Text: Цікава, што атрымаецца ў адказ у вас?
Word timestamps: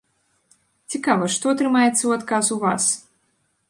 Цікава, 0.93 1.29
што 1.37 1.45
атрымаецца 1.59 1.99
ў 2.05 2.11
адказ 2.19 2.45
у 2.57 2.63
вас? 2.69 2.83